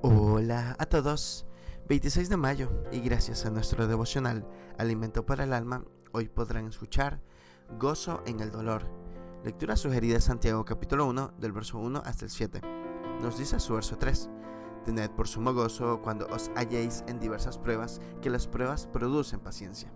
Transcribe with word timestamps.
Hola 0.00 0.76
a 0.78 0.86
todos, 0.86 1.44
26 1.88 2.28
de 2.28 2.36
mayo 2.36 2.70
y 2.92 3.00
gracias 3.00 3.44
a 3.44 3.50
nuestro 3.50 3.88
devocional 3.88 4.46
Alimento 4.78 5.26
para 5.26 5.42
el 5.42 5.52
Alma, 5.52 5.84
hoy 6.12 6.28
podrán 6.28 6.68
escuchar 6.68 7.20
Gozo 7.80 8.22
en 8.24 8.38
el 8.38 8.52
Dolor. 8.52 8.84
Lectura 9.42 9.74
sugerida 9.74 10.20
Santiago 10.20 10.64
capítulo 10.64 11.04
1 11.06 11.32
del 11.38 11.50
verso 11.50 11.78
1 11.78 12.00
hasta 12.04 12.26
el 12.26 12.30
7. 12.30 12.60
Nos 13.20 13.38
dice 13.38 13.58
su 13.58 13.74
verso 13.74 13.98
3. 13.98 14.30
Tened 14.84 15.10
por 15.10 15.26
sumo 15.26 15.52
gozo 15.52 16.00
cuando 16.00 16.28
os 16.28 16.52
halléis 16.54 17.02
en 17.08 17.18
diversas 17.18 17.58
pruebas, 17.58 18.00
que 18.22 18.30
las 18.30 18.46
pruebas 18.46 18.86
producen 18.86 19.40
paciencia. 19.40 19.92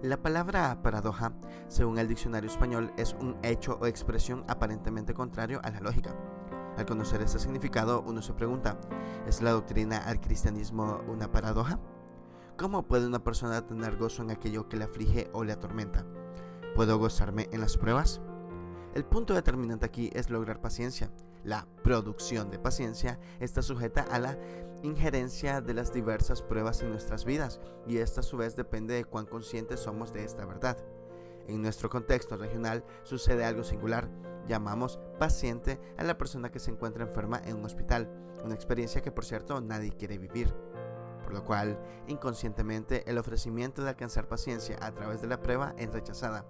La 0.00 0.16
palabra 0.22 0.82
paradoja, 0.82 1.34
según 1.68 1.98
el 1.98 2.08
diccionario 2.08 2.48
español, 2.48 2.90
es 2.96 3.14
un 3.20 3.36
hecho 3.42 3.78
o 3.82 3.86
expresión 3.86 4.46
aparentemente 4.48 5.12
contrario 5.12 5.60
a 5.62 5.68
la 5.68 5.80
lógica. 5.80 6.16
Al 6.76 6.84
conocer 6.84 7.22
este 7.22 7.38
significado, 7.38 8.02
uno 8.02 8.20
se 8.20 8.34
pregunta, 8.34 8.78
¿es 9.26 9.40
la 9.40 9.52
doctrina 9.52 9.98
al 9.98 10.20
cristianismo 10.20 11.00
una 11.08 11.32
paradoja? 11.32 11.80
¿Cómo 12.58 12.86
puede 12.86 13.06
una 13.06 13.24
persona 13.24 13.66
tener 13.66 13.96
gozo 13.96 14.22
en 14.22 14.30
aquello 14.30 14.68
que 14.68 14.76
le 14.76 14.84
aflige 14.84 15.30
o 15.32 15.42
le 15.42 15.52
atormenta? 15.52 16.04
¿Puedo 16.74 16.98
gozarme 16.98 17.48
en 17.52 17.60
las 17.60 17.78
pruebas? 17.78 18.20
El 18.94 19.04
punto 19.04 19.34
determinante 19.34 19.86
aquí 19.86 20.10
es 20.12 20.30
lograr 20.30 20.60
paciencia. 20.60 21.10
La 21.44 21.66
producción 21.82 22.50
de 22.50 22.58
paciencia 22.58 23.18
está 23.40 23.62
sujeta 23.62 24.02
a 24.02 24.18
la 24.18 24.38
injerencia 24.82 25.60
de 25.60 25.74
las 25.74 25.92
diversas 25.92 26.42
pruebas 26.42 26.82
en 26.82 26.90
nuestras 26.90 27.24
vidas 27.24 27.60
y 27.86 27.98
esta 27.98 28.20
a 28.20 28.24
su 28.24 28.36
vez 28.36 28.56
depende 28.56 28.94
de 28.94 29.04
cuán 29.04 29.26
conscientes 29.26 29.80
somos 29.80 30.12
de 30.12 30.24
esta 30.24 30.44
verdad. 30.44 30.76
En 31.46 31.62
nuestro 31.62 31.88
contexto 31.88 32.36
regional 32.36 32.84
sucede 33.02 33.44
algo 33.44 33.64
singular. 33.64 34.08
Llamamos 34.46 34.98
paciente 35.18 35.80
a 35.96 36.04
la 36.04 36.18
persona 36.18 36.50
que 36.50 36.58
se 36.58 36.70
encuentra 36.70 37.04
enferma 37.04 37.40
en 37.44 37.56
un 37.56 37.64
hospital, 37.64 38.08
una 38.44 38.54
experiencia 38.54 39.02
que 39.02 39.12
por 39.12 39.24
cierto 39.24 39.60
nadie 39.60 39.92
quiere 39.92 40.18
vivir. 40.18 40.54
Por 41.24 41.34
lo 41.34 41.44
cual, 41.44 41.78
inconscientemente, 42.06 43.08
el 43.10 43.18
ofrecimiento 43.18 43.82
de 43.82 43.90
alcanzar 43.90 44.28
paciencia 44.28 44.78
a 44.80 44.92
través 44.92 45.20
de 45.20 45.26
la 45.26 45.42
prueba 45.42 45.74
es 45.76 45.92
rechazada. 45.92 46.46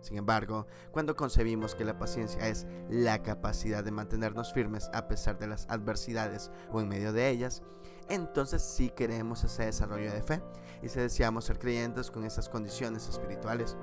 Sin 0.00 0.16
embargo, 0.16 0.66
cuando 0.92 1.16
concebimos 1.16 1.74
que 1.74 1.84
la 1.84 1.98
paciencia 1.98 2.46
es 2.48 2.66
la 2.88 3.22
capacidad 3.22 3.82
de 3.82 3.90
mantenernos 3.90 4.52
firmes 4.52 4.90
a 4.92 5.08
pesar 5.08 5.38
de 5.38 5.48
las 5.48 5.66
adversidades 5.68 6.50
o 6.70 6.80
en 6.80 6.88
medio 6.88 7.12
de 7.12 7.28
ellas, 7.30 7.62
entonces 8.08 8.62
sí 8.62 8.90
queremos 8.90 9.44
ese 9.44 9.66
desarrollo 9.66 10.12
de 10.12 10.22
fe 10.22 10.42
y 10.82 10.88
si 10.88 11.00
deseamos 11.00 11.44
ser 11.44 11.58
creyentes 11.58 12.10
con 12.10 12.24
esas 12.24 12.48
condiciones 12.48 13.08
espirituales. 13.08 13.76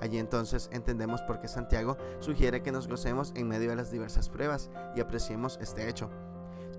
Allí 0.00 0.18
entonces 0.18 0.68
entendemos 0.72 1.22
por 1.22 1.40
qué 1.40 1.48
Santiago 1.48 1.96
sugiere 2.20 2.62
que 2.62 2.72
nos 2.72 2.88
gocemos 2.88 3.32
en 3.34 3.48
medio 3.48 3.70
de 3.70 3.76
las 3.76 3.90
diversas 3.90 4.28
pruebas 4.28 4.70
y 4.94 5.00
apreciemos 5.00 5.58
este 5.60 5.88
hecho. 5.88 6.10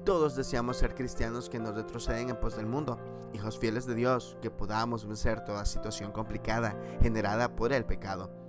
Todos 0.06 0.36
deseamos 0.36 0.78
ser 0.78 0.96
cristianos 0.96 1.50
que 1.50 1.60
nos 1.60 1.76
retroceden 1.76 2.30
en 2.30 2.40
pos 2.40 2.56
del 2.56 2.66
mundo, 2.66 2.98
hijos 3.34 3.60
fieles 3.60 3.86
de 3.86 3.96
Dios, 3.96 4.38
que 4.42 4.50
podamos 4.50 5.06
vencer 5.06 5.44
toda 5.44 5.66
situación 5.66 6.12
complicada 6.12 6.78
generada 7.02 7.54
por 7.56 7.74
el 7.74 7.84
pecado. 7.84 8.47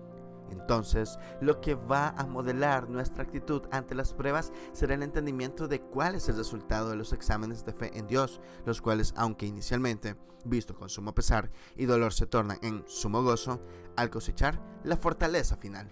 Entonces, 0.50 1.18
lo 1.40 1.60
que 1.60 1.74
va 1.74 2.10
a 2.10 2.26
modelar 2.26 2.88
nuestra 2.88 3.22
actitud 3.22 3.62
ante 3.70 3.94
las 3.94 4.12
pruebas 4.14 4.52
será 4.72 4.94
el 4.94 5.02
entendimiento 5.02 5.68
de 5.68 5.80
cuál 5.80 6.14
es 6.14 6.28
el 6.28 6.36
resultado 6.36 6.90
de 6.90 6.96
los 6.96 7.12
exámenes 7.12 7.64
de 7.64 7.72
fe 7.72 7.96
en 7.98 8.06
Dios, 8.06 8.40
los 8.64 8.80
cuales, 8.80 9.14
aunque 9.16 9.46
inicialmente, 9.46 10.16
visto 10.44 10.74
con 10.74 10.88
sumo 10.88 11.14
pesar 11.14 11.50
y 11.76 11.86
dolor, 11.86 12.12
se 12.12 12.26
tornan 12.26 12.58
en 12.62 12.84
sumo 12.86 13.22
gozo, 13.22 13.60
al 13.96 14.10
cosechar 14.10 14.60
la 14.84 14.96
fortaleza 14.96 15.56
final. 15.56 15.90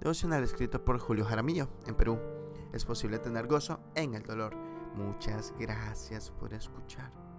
Devocional 0.00 0.42
escrito 0.42 0.84
por 0.84 0.98
Julio 0.98 1.24
Jaramillo, 1.24 1.68
en 1.86 1.94
Perú. 1.94 2.18
Es 2.72 2.84
posible 2.84 3.18
tener 3.18 3.46
gozo 3.46 3.80
en 3.94 4.14
el 4.14 4.22
dolor. 4.22 4.56
Muchas 4.94 5.54
gracias 5.58 6.30
por 6.30 6.54
escuchar. 6.54 7.29